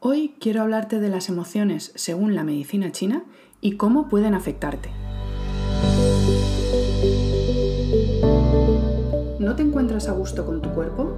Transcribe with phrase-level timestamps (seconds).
[0.00, 3.24] Hoy quiero hablarte de las emociones según la medicina china
[3.60, 4.90] y cómo pueden afectarte.
[9.40, 11.16] ¿No te encuentras a gusto con tu cuerpo?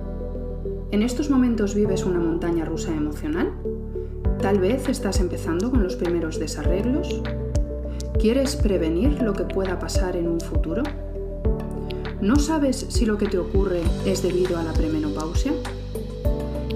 [0.93, 3.53] ¿En estos momentos vives una montaña rusa emocional?
[4.41, 7.21] Tal vez estás empezando con los primeros desarreglos.
[8.19, 10.85] ¿Quieres prevenir lo que pueda pasar en un futuro?
[12.23, 15.53] ¿No sabes si lo que te ocurre es debido a la premenopausia?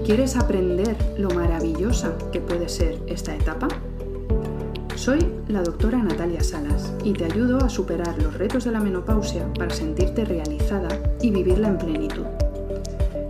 [0.05, 3.67] ¿Quieres aprender lo maravillosa que puede ser esta etapa?
[4.95, 9.51] Soy la doctora Natalia Salas y te ayudo a superar los retos de la menopausia
[9.55, 10.89] para sentirte realizada
[11.23, 12.25] y vivirla en plenitud.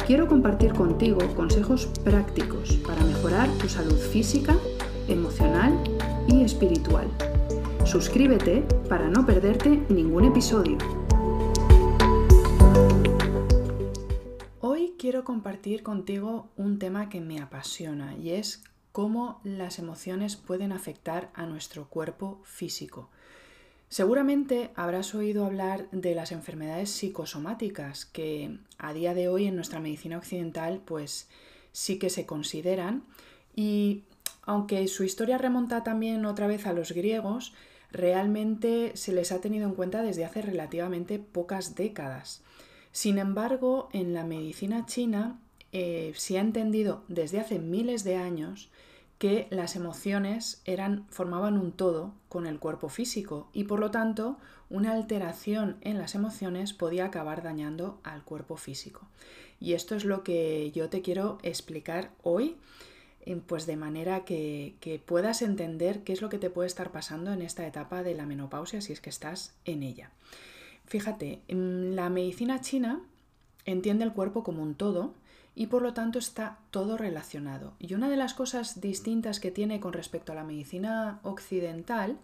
[0.06, 4.58] Quiero compartir contigo consejos prácticos para mejorar tu salud física,
[5.08, 5.74] emocional
[6.28, 7.08] y espiritual.
[7.86, 11.05] Suscríbete para no perderte ningún episodio.
[15.26, 21.46] Compartir contigo un tema que me apasiona y es cómo las emociones pueden afectar a
[21.46, 23.10] nuestro cuerpo físico.
[23.90, 29.82] Seguramente habrás oído hablar de las enfermedades psicosomáticas que a día de hoy en nuestra
[29.82, 31.28] medicina occidental pues
[31.74, 33.04] sí que se consideran
[33.54, 34.04] y
[34.44, 37.54] aunque su historia remonta también otra vez a los griegos,
[37.92, 42.44] realmente se les ha tenido en cuenta desde hace relativamente pocas décadas.
[42.96, 45.38] Sin embargo, en la medicina china
[45.74, 48.70] eh, se ha entendido desde hace miles de años
[49.18, 54.38] que las emociones eran, formaban un todo con el cuerpo físico y por lo tanto
[54.70, 59.02] una alteración en las emociones podía acabar dañando al cuerpo físico.
[59.60, 62.56] Y esto es lo que yo te quiero explicar hoy,
[63.46, 67.34] pues de manera que, que puedas entender qué es lo que te puede estar pasando
[67.34, 70.12] en esta etapa de la menopausia si es que estás en ella.
[70.88, 73.02] Fíjate, la medicina china
[73.66, 75.14] entiende el cuerpo como un todo
[75.56, 77.74] y por lo tanto está todo relacionado.
[77.80, 82.18] Y una de las cosas distintas que tiene con respecto a la medicina occidental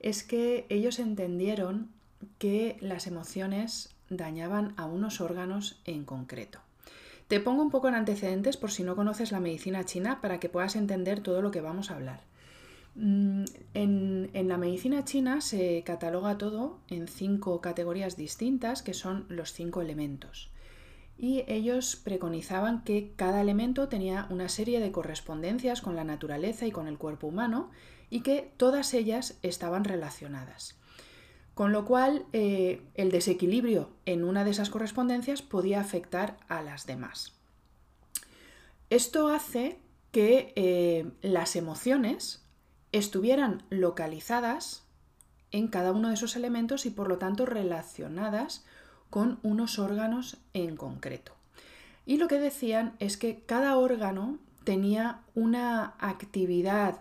[0.00, 1.88] es que ellos entendieron
[2.38, 6.60] que las emociones dañaban a unos órganos en concreto.
[7.28, 10.48] Te pongo un poco en antecedentes por si no conoces la medicina china para que
[10.48, 12.20] puedas entender todo lo que vamos a hablar.
[12.98, 19.52] Mm, en, la medicina china se cataloga todo en cinco categorías distintas que son los
[19.52, 20.50] cinco elementos.
[21.18, 26.72] Y ellos preconizaban que cada elemento tenía una serie de correspondencias con la naturaleza y
[26.72, 27.70] con el cuerpo humano
[28.08, 30.78] y que todas ellas estaban relacionadas.
[31.54, 36.86] Con lo cual, eh, el desequilibrio en una de esas correspondencias podía afectar a las
[36.86, 37.34] demás.
[38.90, 39.78] Esto hace
[40.12, 42.45] que eh, las emociones
[42.98, 44.84] estuvieran localizadas
[45.50, 48.64] en cada uno de esos elementos y por lo tanto relacionadas
[49.10, 51.32] con unos órganos en concreto.
[52.04, 56.98] Y lo que decían es que cada órgano tenía una actividad,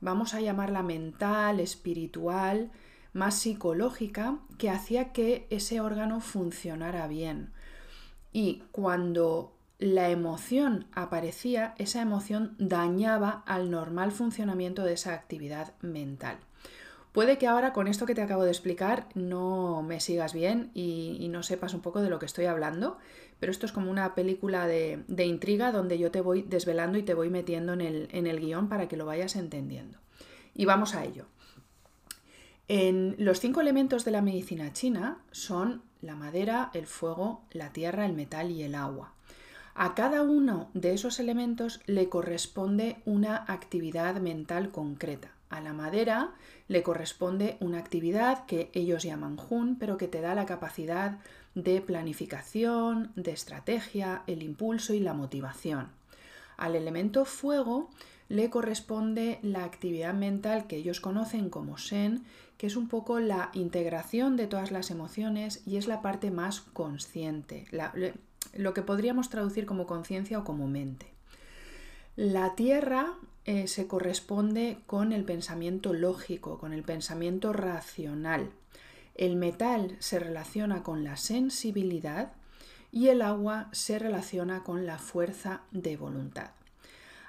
[0.00, 2.70] vamos a llamarla mental, espiritual,
[3.12, 7.52] más psicológica, que hacía que ese órgano funcionara bien.
[8.32, 16.38] Y cuando la emoción aparecía, esa emoción dañaba al normal funcionamiento de esa actividad mental.
[17.12, 21.28] Puede que ahora con esto que te acabo de explicar no me sigas bien y,
[21.30, 22.98] no sepas un poco de lo que estoy hablando,
[23.38, 27.14] pero esto es como una película de, intriga donde yo te voy desvelando y te
[27.14, 29.98] voy metiendo en el, en el guion para que lo vayas entendiendo.
[30.54, 31.26] Y vamos a ello.
[32.66, 38.06] En los cinco elementos de la medicina china son la madera, el fuego, la tierra,
[38.06, 39.13] el metal y el agua.
[39.76, 45.32] A cada uno de esos elementos le corresponde una actividad mental concreta.
[45.50, 46.32] A la madera
[46.68, 51.18] le corresponde una actividad que ellos llaman Jun, pero que te da la capacidad
[51.56, 55.88] de planificación, de estrategia, el impulso y la motivación.
[56.56, 57.90] Al elemento fuego
[58.28, 62.24] le corresponde la actividad mental que ellos conocen como Shen,
[62.58, 66.60] que es un poco la integración de todas las emociones y es la parte más
[66.60, 67.66] consciente,
[68.56, 71.06] lo que podríamos traducir como conciencia o como mente.
[72.16, 78.50] La tierra eh, se corresponde con el pensamiento lógico, con el pensamiento racional.
[79.14, 82.32] El metal se relaciona con la sensibilidad
[82.90, 86.50] y el agua se relaciona con la fuerza de voluntad.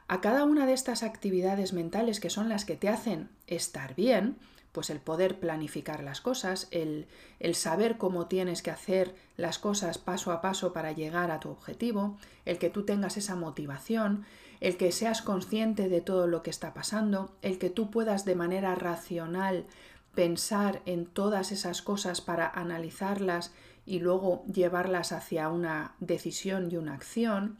[0.07, 4.37] A cada una de estas actividades mentales que son las que te hacen estar bien,
[4.75, 7.07] pues el poder planificar las cosas, el,
[7.53, 12.17] saber cómo tienes que hacer las cosas paso a paso para llegar a tu objetivo,
[12.43, 14.25] el que tú tengas esa motivación,
[14.59, 18.35] el que seas consciente de todo lo que está pasando, el que tú puedas de
[18.35, 19.65] manera racional
[20.13, 23.53] pensar en todas esas cosas para analizarlas
[23.85, 27.59] y luego llevarlas hacia una decisión y una acción,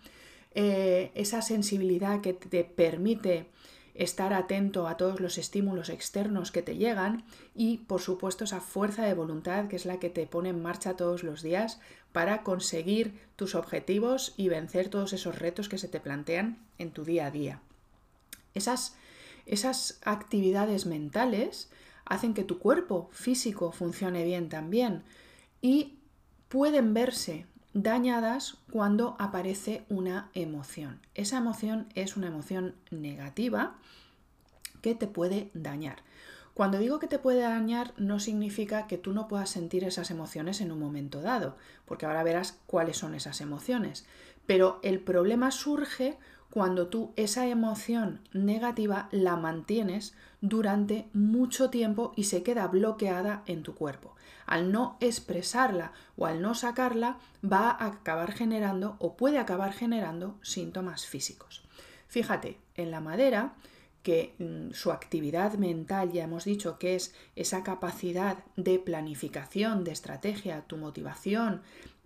[0.53, 3.47] eh, esa sensibilidad que te permite
[3.95, 7.24] estar atento a todos los estímulos externos que te llegan
[7.56, 10.97] y por supuesto esa fuerza de voluntad que es la que te pone en marcha
[10.97, 11.80] todos los días
[12.12, 17.06] para conseguir tus objetivos y vencer todos esos retos que se te plantean en tu
[17.06, 17.62] día a día.
[18.53, 18.95] Esas,
[19.45, 21.69] esas actividades mentales
[22.03, 25.03] hacen que tu cuerpo físico funcione bien también
[25.62, 25.95] y
[26.50, 27.45] pueden verse
[27.75, 31.01] dañadas cuando aparece una emoción.
[31.13, 33.75] Esa emoción es una emoción negativa
[34.81, 35.98] que te puede dañar.
[36.54, 40.62] Cuando digo que te puede dañar no significa que tú no puedas sentir esas emociones
[40.62, 44.06] en un momento dado, porque ahora verás cuáles son esas emociones.
[44.45, 46.18] Pero el problema surge
[46.56, 53.62] cuando tú esa emoción negativa la mantienes durante mucho tiempo y se queda bloqueada en
[53.62, 54.16] tu cuerpo.
[54.46, 60.40] Al no expresarla o al no sacarla va a acabar generando o puede acabar generando
[60.44, 61.62] síntomas físicos.
[62.07, 63.56] Fíjate, en la madera,
[64.02, 69.92] que mm, su actividad mental, ya hemos dicho que es esa capacidad de planificación, de
[69.92, 71.63] estrategia, tu motivación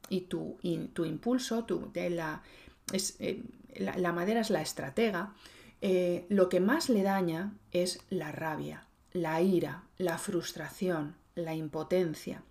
[0.09, 0.57] y tu,
[0.93, 2.41] tu impulso, tu, de la,
[2.91, 3.43] es, eh,
[3.75, 5.33] la, madera es la estratega,
[5.81, 12.43] eh, lo que más le daña es la rabia, la ira, la frustración, la impotencia.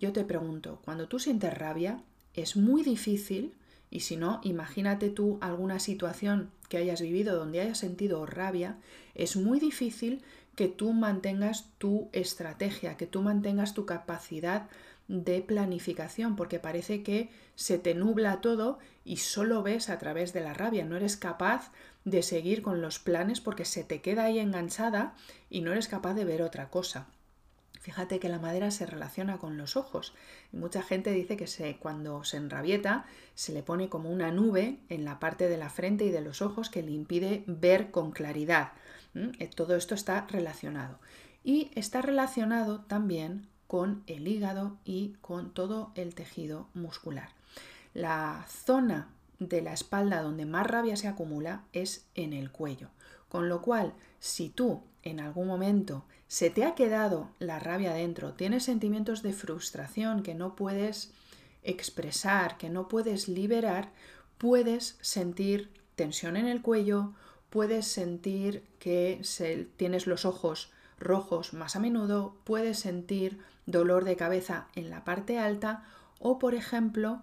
[0.00, 2.02] Yo te pregunto, cuando tú sientes rabia,
[2.34, 3.54] es muy difícil,
[3.90, 8.78] y si no, imagínate tú alguna situación que hayas vivido donde hayas sentido rabia,
[9.14, 10.22] es muy difícil
[10.56, 14.68] que tú mantengas tu estrategia, que tú mantengas tu capacidad
[15.12, 20.40] de planificación, porque parece que se te nubla todo y solo ves a través de
[20.40, 21.70] la rabia, no eres capaz
[22.06, 25.14] de seguir con los planes porque se te queda ahí enganchada
[25.50, 27.08] y no eres capaz de ver otra cosa.
[27.82, 30.14] Fíjate que la madera se relaciona con los ojos.
[30.50, 33.04] mucha gente dice que cuando se enrabieta
[33.34, 36.40] se le pone como una nube en la parte de la frente y de los
[36.40, 38.72] ojos que le impide ver con claridad.
[39.14, 41.00] Eh, todo esto está relacionado.
[41.44, 47.30] Y está relacionado también con el hígado y con todo el tejido muscular.
[47.94, 49.08] La zona
[49.38, 52.90] de la espalda donde más rabia se acumula es en el cuello.
[53.30, 58.34] Con lo cual, si tú en algún momento se te ha quedado la rabia dentro,
[58.34, 61.10] tienes sentimientos de frustración que no puedes
[61.62, 63.90] expresar, que no puedes liberar,
[64.36, 67.14] puedes sentir tensión en el cuello,
[67.48, 69.22] puedes sentir que
[69.78, 70.70] tienes los ojos
[71.00, 75.84] rojos más a menudo, puedes sentir dolor de cabeza en la parte alta
[76.18, 77.22] o, por ejemplo,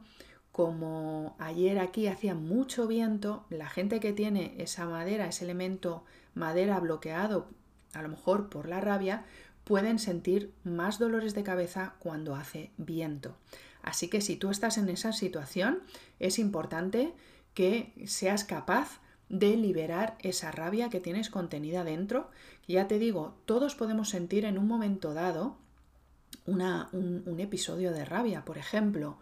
[0.51, 6.03] como ayer aquí hacía mucho viento, la gente que tiene esa madera, ese elemento
[6.33, 7.47] madera bloqueado,
[7.93, 9.25] a lo mejor por la rabia,
[9.63, 13.37] pueden sentir más dolores de cabeza cuando hace viento.
[13.81, 15.81] Así que si tú estás en esa situación,
[16.19, 17.13] es importante
[17.53, 18.99] que seas capaz
[19.29, 22.31] de liberar esa rabia que tienes contenida dentro.
[22.67, 25.57] Ya te digo, todos podemos sentir en un momento dado
[26.49, 29.17] un, episodio de rabia, por ejemplo.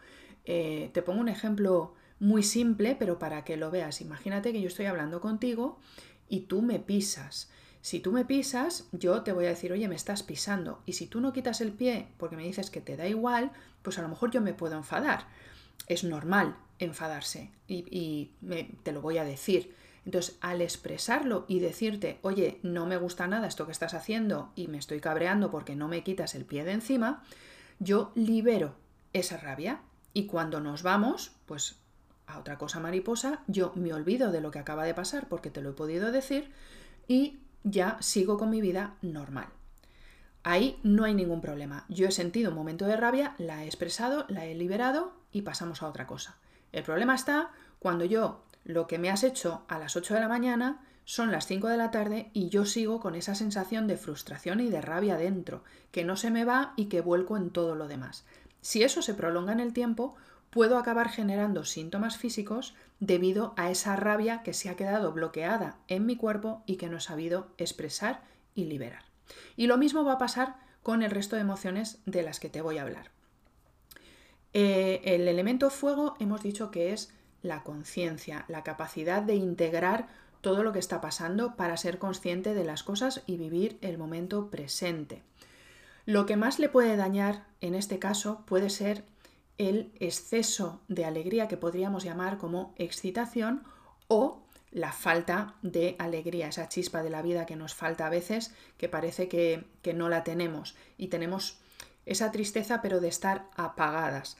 [0.46, 4.02] Eh, te pongo un ejemplo muy simple, pero para que lo veas.
[4.02, 5.80] Imagínate que yo estoy hablando contigo
[6.30, 7.50] y tú me pisas.
[7.82, 10.82] Si tú me pisas, yo te voy a decir, oye, me estás pisando.
[10.86, 13.52] Y si tú no quitas el pie porque me dices que te da igual,
[13.82, 15.28] pues a lo mejor yo me puedo enfadar.
[15.88, 18.32] Es normal enfadarse y,
[18.84, 19.76] te lo voy a decir.
[20.08, 24.70] Entonces, al expresarlo y decirte, oye, no me gusta nada esto que estás haciendo y
[24.70, 27.26] me estoy cabreando porque no me quitas el pie de encima,
[27.80, 28.76] yo libero
[29.12, 29.82] esa rabia
[30.14, 31.76] y cuando nos vamos, pues
[32.26, 35.62] a otra cosa mariposa, yo me olvido de lo que acaba de pasar porque te
[35.62, 36.54] lo he podido decir
[37.10, 39.48] y ya sigo con mi vida normal.
[40.44, 41.84] Ahí no hay ningún problema.
[41.90, 45.84] Yo he sentido un momento de rabia, la he expresado, la he liberado y pasamos
[45.84, 46.38] a otra cosa.
[46.72, 50.28] El problema está cuando yo lo que me has hecho a las 8 de la
[50.28, 54.60] mañana son las 5 de la tarde y yo sigo con esa sensación de frustración
[54.60, 57.88] y de rabia dentro, que no se me va y que vuelco en todo lo
[57.88, 58.26] demás.
[58.60, 60.16] Si eso se prolonga en el tiempo,
[60.50, 66.06] puedo acabar generando síntomas físicos debido a esa rabia que se ha quedado bloqueada en
[66.06, 68.22] mi cuerpo y que no he sabido expresar
[68.54, 69.04] y liberar.
[69.56, 72.62] Y lo mismo va a pasar con el resto de emociones de las que te
[72.62, 73.12] voy a hablar.
[74.52, 77.14] Eh, el elemento fuego hemos dicho que es
[77.48, 80.08] la conciencia, la capacidad de integrar
[80.42, 84.50] todo lo que está pasando para ser consciente de las cosas y vivir el momento
[84.50, 85.24] presente.
[86.06, 89.04] Lo que más le puede dañar en este caso puede ser
[89.58, 93.64] el exceso de alegría que podríamos llamar como excitación
[94.08, 98.54] o la falta de alegría, esa chispa de la vida que nos falta a veces,
[98.78, 101.58] que parece que, que no la tenemos y tenemos
[102.06, 104.38] esa tristeza pero de estar apagadas.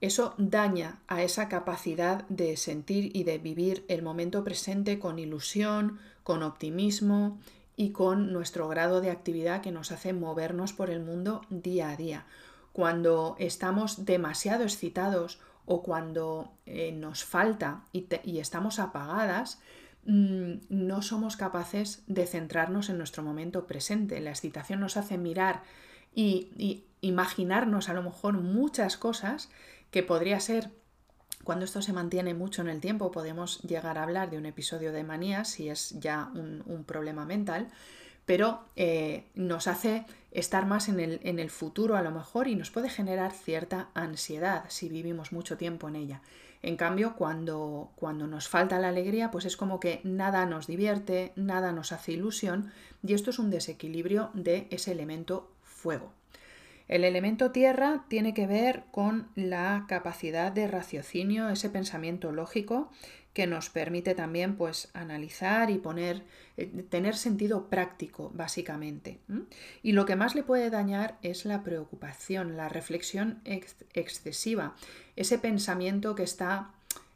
[0.00, 5.98] Eso daña a esa capacidad de sentir y de vivir el momento presente con ilusión,
[6.22, 7.38] con optimismo
[7.74, 11.96] y con nuestro grado de actividad que nos hace movernos por el mundo día a
[11.96, 12.26] día.
[12.72, 18.06] Cuando estamos demasiado excitados o cuando eh, nos falta y,
[18.38, 19.60] estamos apagadas,
[20.04, 24.20] mm, no somos capaces de centrarnos en nuestro momento presente.
[24.20, 25.62] La excitación nos hace mirar
[26.14, 29.50] y imaginarnos a lo mejor muchas cosas
[29.90, 30.70] que podría ser
[31.44, 34.92] cuando esto se mantiene mucho en el tiempo, podemos llegar a hablar de un episodio
[34.92, 37.68] de manía si es ya un, problema mental,
[38.26, 42.54] pero eh, nos hace estar más en el, en el futuro a lo mejor y
[42.54, 46.20] nos puede generar cierta ansiedad si vivimos mucho tiempo en ella.
[46.60, 51.32] En cambio, cuando, cuando nos falta la alegría, pues es como que nada nos divierte,
[51.36, 56.12] nada nos hace ilusión y esto es un desequilibrio de ese elemento fuego.
[56.88, 62.90] El elemento tierra tiene que ver con la capacidad de raciocinio, ese pensamiento lógico
[63.34, 66.24] que nos permite también pues analizar y poner
[66.56, 69.20] eh, tener sentido práctico básicamente.
[69.82, 74.74] Y lo que más le puede dañar es la preocupación, la reflexión excesiva,
[75.14, 76.72] ese pensamiento que está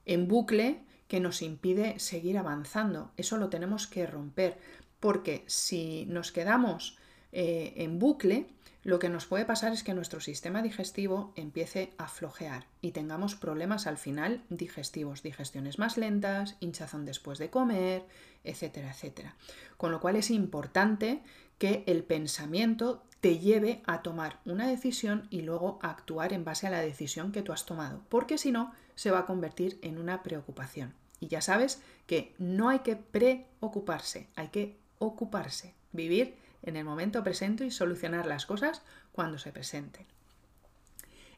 [0.07, 3.11] en bucle que nos impide seguir avanzando.
[3.17, 4.59] Eso lo tenemos que romper,
[5.01, 6.99] porque si nos quedamos
[7.33, 8.47] eh, en bucle,
[8.85, 13.37] lo que nos puede pasar es que nuestro sistema digestivo empiece a flojear y tengamos
[13.37, 18.05] problemas al final digestivos, digestiones más lentas, hinchazón después de comer,
[18.43, 19.37] etcétera, etcétera.
[19.77, 21.23] Con lo cual es importante
[21.59, 26.67] que el pensamiento te lleve a tomar una decisión y luego a actuar en base
[26.67, 29.99] a la decisión que tú has tomado, porque si no se va a convertir en
[29.99, 30.93] una preocupación.
[31.21, 37.23] Y ya sabes que no hay que preocuparse, hay que ocuparse, vivir en el momento
[37.23, 40.07] presente y solucionar las cosas cuando se presenten.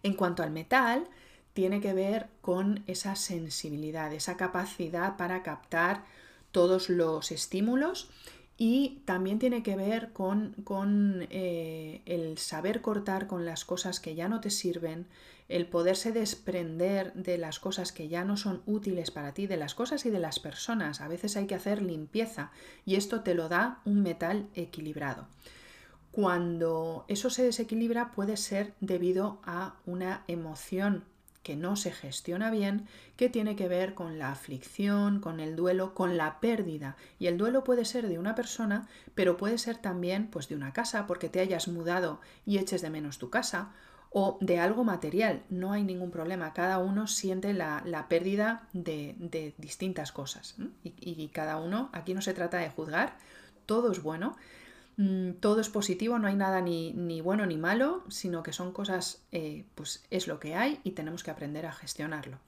[0.02, 1.08] En cuanto al metal,
[1.54, 6.04] tiene que ver con esa sensibilidad, esa capacidad para captar
[6.52, 8.10] todos los estímulos
[8.56, 10.54] y también tiene que ver con,
[11.30, 15.06] eh, el saber cortar con las cosas que ya no te sirven,
[15.49, 19.75] el poderse desprender de las cosas que ya no son útiles para ti, de las
[19.75, 21.00] cosas y de las personas.
[21.00, 22.50] A veces hay que hacer limpieza
[22.87, 25.26] y esto te lo da un metal equilibrado.
[26.12, 31.04] Cuando eso se desequilibra puede ser debido a una emoción
[31.44, 35.94] que no se gestiona bien, que tiene que ver con la aflicción, con el duelo,
[35.94, 36.96] con la pérdida.
[37.20, 40.72] Y el duelo puede ser de una persona, pero puede ser también pues de una
[40.72, 43.72] casa, porque te hayas mudado y eches de menos tu casa,
[44.16, 45.42] o de algo material.
[45.50, 46.54] No hay ningún problema.
[46.54, 50.56] Cada uno siente la, pérdida de, distintas cosas.
[50.82, 53.18] Y, cada uno, aquí no se trata de juzgar,
[53.66, 54.36] todo es bueno,
[54.96, 58.72] mm, todo es positivo, no hay nada ni, ni bueno ni malo, sino que son
[58.72, 62.38] cosas, eh, pues es lo que hay y tenemos que aprender a gestionarlo.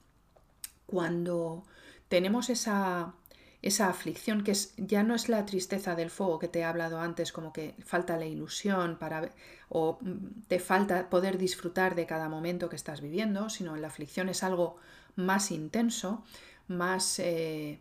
[0.86, 1.64] Cuando
[2.08, 3.14] tenemos esa,
[3.62, 7.00] esa aflicción que es, ya no es la tristeza del fuego que te he hablado
[7.00, 9.30] antes, como que falta la ilusión para,
[9.68, 14.28] o mm, te falta poder disfrutar de cada momento que estás viviendo, sino la aflicción
[14.28, 14.76] es algo
[15.16, 16.24] más intenso,
[16.68, 17.80] más, eh,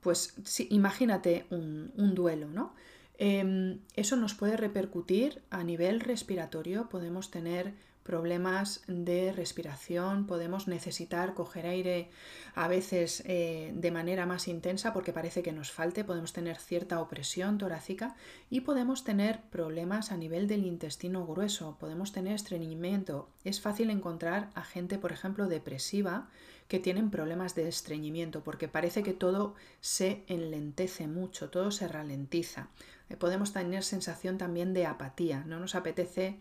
[0.00, 0.34] pues
[0.70, 2.74] imagínate un, un duelo, ¿no?
[3.18, 7.74] Em, eso nos puede repercutir a nivel respiratorio, podemos tener
[8.06, 12.08] problemas de respiración, podemos necesitar coger aire
[12.54, 17.00] a veces eh, de manera más intensa porque parece que nos falte, podemos tener cierta
[17.00, 18.14] opresión torácica
[18.48, 23.28] y podemos tener problemas a nivel del intestino grueso, podemos tener estreñimiento.
[23.42, 26.28] Es fácil encontrar a gente, por ejemplo, depresiva
[26.68, 32.68] que tienen problemas de estreñimiento porque parece que todo se enlentece mucho, todo se ralentiza.
[33.08, 36.38] Eh, podemos tener sensación también de apatía, no nos apetece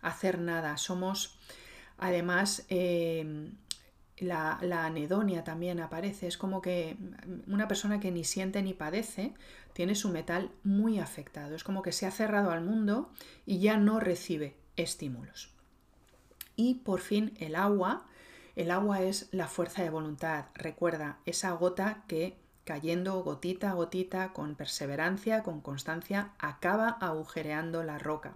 [0.00, 0.76] hacer nada.
[0.76, 1.38] Somos,
[1.98, 3.52] además, em,
[4.18, 6.26] la, anedonia también aparece.
[6.26, 6.96] Es como que
[7.46, 9.34] una persona que ni siente ni padece
[9.72, 11.54] tiene su metal muy afectado.
[11.54, 13.10] Es como que se ha cerrado al mundo
[13.44, 15.50] y ya no recibe estímulos.
[16.56, 18.06] Y por fin el agua.
[18.54, 20.46] El agua es la fuerza de voluntad.
[20.54, 27.98] Recuerda, esa gota que cayendo gotita a gotita, con perseverancia, con constancia, acaba agujereando la
[27.98, 28.34] roca.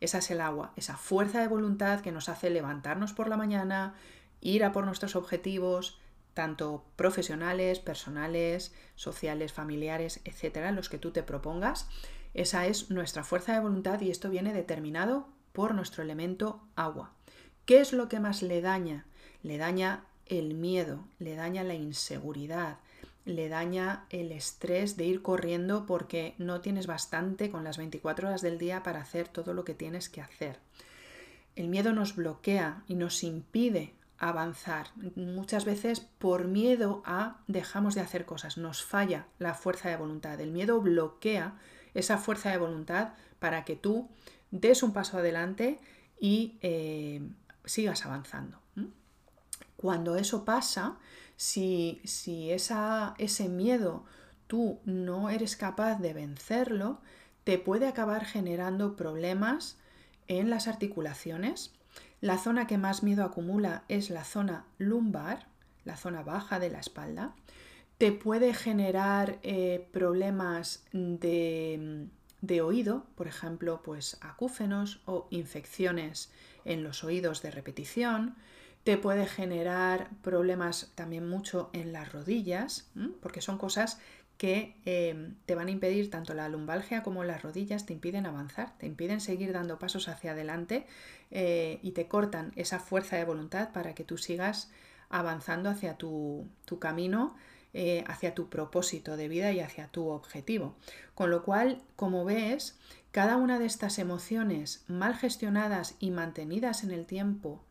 [0.00, 3.94] Esa es el agua, esa fuerza de voluntad que nos hace levantarnos por la mañana,
[4.40, 6.00] ir a por nuestros objetivos,
[6.34, 11.88] tanto profesionales, personales, sociales, familiares, etcétera, los que tú te propongas.
[12.32, 17.12] Esa es nuestra fuerza de voluntad y esto viene determinado por nuestro elemento agua.
[17.66, 19.06] ¿Qué es lo que más le daña?
[19.42, 22.78] Le daña el miedo, le daña la inseguridad,
[23.24, 28.42] le daña el estrés de ir corriendo porque no tienes bastante con las 24 horas
[28.42, 30.58] del día para hacer todo lo que tienes que hacer.
[31.56, 34.88] El miedo nos bloquea y nos impide avanzar.
[35.16, 40.40] Muchas veces por miedo a dejamos de hacer cosas, nos falla la fuerza de voluntad.
[40.40, 41.58] El miedo bloquea
[41.94, 44.08] esa fuerza de voluntad para que tú
[44.50, 45.80] des un paso adelante
[46.18, 47.22] y eh,
[47.64, 48.60] sigas avanzando.
[49.76, 50.98] Cuando eso pasa,
[51.40, 54.04] si, si esa, ese miedo
[54.46, 57.00] tú no eres capaz de vencerlo,
[57.44, 59.78] te puede acabar generando problemas
[60.28, 61.72] en las articulaciones.
[62.20, 65.46] La zona que más miedo acumula es la zona lumbar,
[65.86, 67.34] la zona baja de la espalda.
[67.96, 72.06] Te puede generar eh, problemas de,
[72.42, 76.30] de, oído, por ejemplo, pues acúfenos o infecciones
[76.66, 78.36] en los oídos de repetición.
[78.84, 83.98] Te puede generar problemas también mucho en las rodillas, porque son cosas
[84.40, 88.72] que em, te van a impedir tanto la lumbalgia como las rodillas, te impiden avanzar,
[88.78, 90.86] te impiden seguir dando pasos hacia adelante
[91.30, 94.70] eh, y te cortan esa fuerza de voluntad para que tú sigas
[95.10, 97.36] avanzando hacia tu, camino,
[97.74, 100.74] eh, hacia tu propósito de vida y hacia tu objetivo.
[101.14, 102.78] Con lo cual, como ves,
[103.10, 107.62] cada una de estas emociones mal gestionadas y mantenidas en el tiempo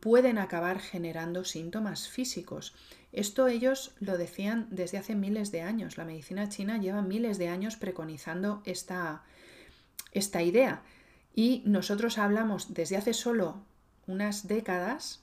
[0.00, 2.74] pueden acabar generando síntomas físicos
[3.16, 5.96] esto ellos lo decían desde hace miles de años.
[5.96, 9.22] La medicina china lleva miles de años preconizando esta,
[10.12, 10.82] esta idea.
[11.34, 13.62] Y nosotros hablamos desde hace solo
[14.06, 15.22] unas décadas,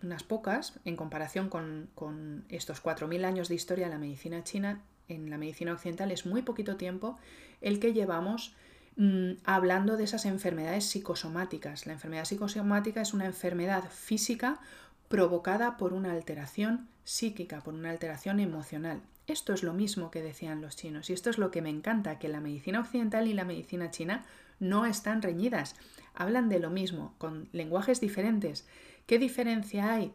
[0.00, 4.82] unas pocas, en comparación con, con estos 4.000 años de historia de la medicina china,
[5.08, 7.18] en la medicina occidental es muy poquito tiempo
[7.60, 8.54] el que llevamos
[8.96, 11.86] mm, hablando de esas enfermedades psicosomáticas.
[11.86, 14.60] La enfermedad psicosomática es una enfermedad física
[15.08, 19.02] provocada por una alteración psíquica, por una alteración emocional.
[19.26, 22.18] Esto es lo mismo que decían los chinos y esto es lo que me encanta,
[22.18, 24.24] que la medicina occidental y la medicina china
[24.60, 25.76] no están reñidas,
[26.14, 28.66] hablan de lo mismo, con lenguajes diferentes.
[29.06, 30.12] ¿Qué diferencia hay?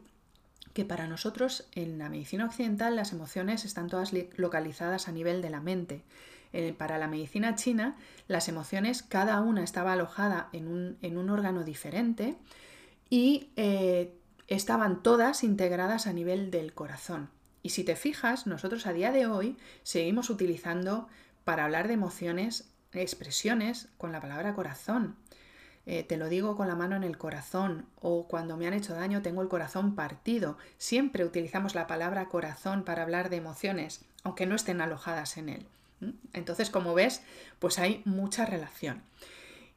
[0.73, 5.49] Que para nosotros en la medicina occidental las emociones están todas localizadas a nivel de
[5.49, 6.03] la mente.
[6.51, 7.95] Eh, para la medicina china
[8.27, 12.37] las emociones cada una estaba alojada en un, órgano diferente
[13.07, 14.15] y eh,
[14.47, 17.29] estaban todas integradas a nivel del corazón.
[17.61, 21.07] Y si te fijas, nosotros a día de hoy seguimos utilizando
[21.43, 25.15] para hablar de emociones expresiones con la palabra corazón.
[25.85, 28.93] Eh, te lo digo con la mano en el corazón o cuando me han hecho
[28.93, 30.57] daño tengo el corazón partido.
[30.77, 35.67] Siempre utilizamos la palabra corazón para hablar de emociones, aunque no estén alojadas en él.
[36.33, 37.21] Entonces, como ves,
[37.59, 39.03] pues hay mucha relación.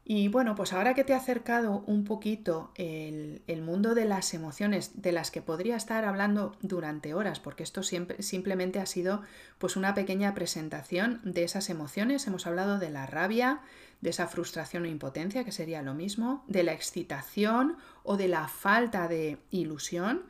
[0.05, 5.01] Y bueno, pues ahora que te he acercado un poquito el, mundo de las emociones,
[5.01, 9.23] de las que podría estar hablando durante horas, porque esto siempre, simplemente ha sido
[9.59, 12.27] pues una pequeña presentación de esas emociones.
[12.27, 13.61] Hemos hablado de la rabia,
[14.01, 18.49] de esa frustración o impotencia, que sería lo mismo, de la excitación o de la
[18.49, 20.25] falta de ilusión,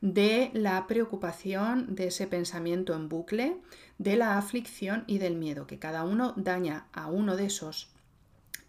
[0.00, 3.56] de la preocupación, de ese pensamiento en bucle,
[3.98, 7.90] de la aflicción y del miedo, que cada uno daña a uno de esos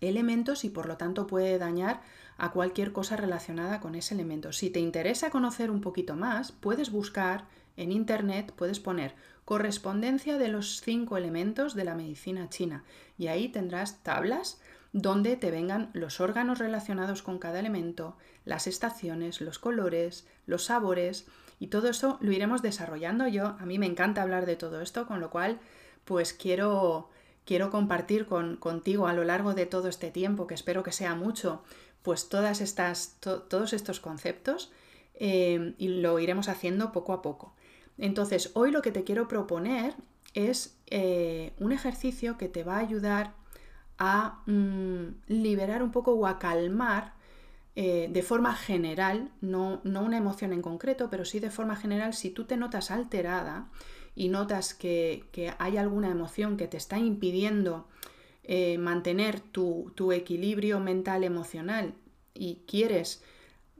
[0.01, 2.01] elementos y por lo tanto puede dañar
[2.37, 4.53] a cualquier cosa relacionada con ese elemento.
[4.53, 7.45] Si te interesa conocer un poquito más, puedes buscar
[7.77, 12.83] en internet, puedes poner correspondencia de los cinco elementos de la medicina china
[13.17, 14.59] y ahí tendrás tablas
[15.01, 21.27] donde te vengan los órganos relacionados con cada elemento, las estaciones, los colores, los sabores
[21.59, 23.27] y todo eso lo iremos desarrollando.
[23.27, 25.59] Yo a mí me encanta hablar de todo esto, con lo cual
[26.03, 27.09] pues quiero
[27.45, 31.15] quiero compartir con, contigo a lo largo de todo este tiempo, que espero que sea
[31.15, 31.63] mucho,
[32.01, 34.71] pues todas estas, todos estos conceptos
[35.13, 37.53] eh, y lo iremos haciendo poco a poco.
[37.97, 39.95] Entonces, hoy lo que te quiero proponer
[40.33, 43.33] es eh, un ejercicio que te va a ayudar
[43.97, 47.13] a mm, liberar un poco o a calmar
[47.75, 52.13] eh, de forma general, no, no una emoción en concreto, pero sí de forma general,
[52.13, 53.69] si tú te notas alterada,
[54.17, 57.87] y notas que, hay alguna emoción que te está impidiendo
[58.43, 61.93] eh, mantener tu, equilibrio mental emocional
[62.33, 63.23] y quieres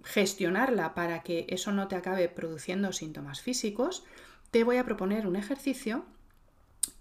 [0.03, 4.05] gestionarla para que eso no te acabe produciendo síntomas físicos,
[4.51, 6.05] te voy a proponer un ejercicio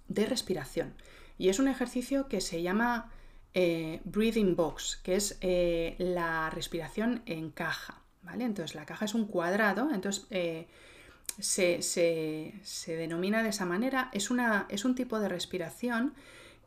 [0.08, 0.94] de respiración.
[1.38, 3.12] Y es un ejercicio que se llama
[3.54, 8.02] eh, Breathing Box, que es eh, la respiración en caja.
[8.22, 8.44] ¿vale?
[8.44, 10.26] Entonces la caja es un cuadrado, entonces
[11.38, 12.52] se,
[12.86, 14.10] denomina de esa manera.
[14.12, 16.14] Es, una, es, un tipo de respiración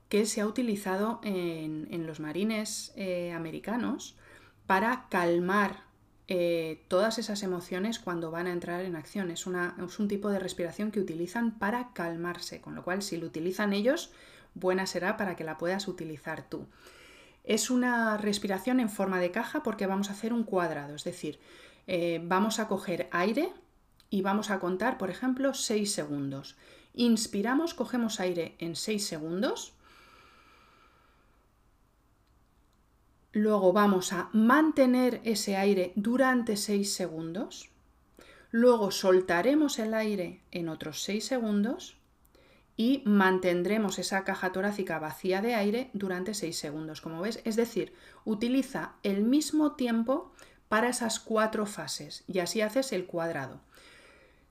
[0.10, 4.18] que se ha utilizado en, los marines eh, americanos
[4.66, 5.84] para calmar
[6.28, 9.32] eh, todas esas emociones cuando van a entrar en acción.
[9.32, 13.28] Es, es un tipo de respiración que utilizan para calmarse, con lo cual si lo
[13.28, 14.12] utilizan ellos,
[14.54, 16.68] buena será para que la puedas utilizar tú.
[17.44, 21.40] Es una respiración en forma de caja porque vamos a hacer un cuadrado, es decir,
[21.92, 23.52] Eh, vamos a coger aire
[24.12, 26.56] y vamos a contar, por ejemplo, 6 segundos.
[26.94, 29.74] Inspiramos, cogemos aire en 6 segundos.
[33.32, 37.72] Luego vamos a mantener ese aire durante 6 segundos.
[38.52, 41.99] Luego soltaremos el aire en otros 6 segundos
[42.80, 47.42] y mantendremos esa caja torácica vacía de aire durante 6 segundos, como ves.
[47.44, 47.92] Es decir,
[48.24, 50.32] utiliza el mismo tiempo
[50.70, 53.60] para esas cuatro fases y así haces el cuadrado.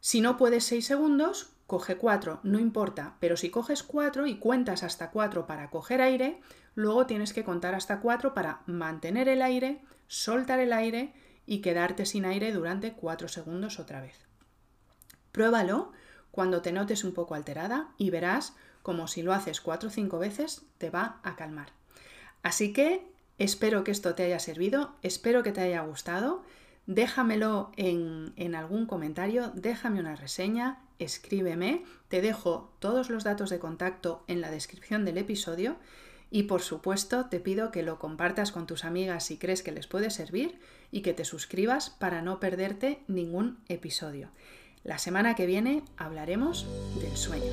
[0.00, 4.82] Si no puedes 6 segundos, coge 4, no importa, pero si coges 4 y cuentas
[4.82, 6.38] hasta 4 para coger aire,
[6.74, 11.14] luego tienes que contar hasta 4 para mantener el aire, soltar el aire
[11.46, 14.26] y quedarte sin aire durante 4 segundos otra vez.
[15.32, 15.92] Pruébalo
[16.38, 20.20] cuando te notes un poco alterada y verás como si lo haces 4 o 5
[20.20, 21.72] veces te va a calmar.
[22.44, 23.05] Así que
[23.38, 26.44] espero que esto te haya servido, espero que te haya gustado.
[26.87, 33.59] Déjamelo en, en algún comentario, déjame una reseña, escríbeme, te dejo todos los datos de
[33.59, 35.74] contacto en la descripción del episodio
[36.31, 39.88] y por supuesto te pido que lo compartas con tus amigas si crees que les
[39.88, 40.61] puede servir
[40.92, 44.31] y que te suscribas para no perderte ningún episodio.
[44.84, 46.66] La semana que viene hablaremos
[47.00, 47.52] del sueño.